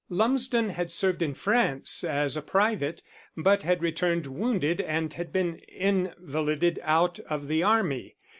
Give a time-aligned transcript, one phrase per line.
[0.09, 3.03] Lumsden had served in France as a private,
[3.37, 8.15] but had returned wounded and had been invalided out of the army.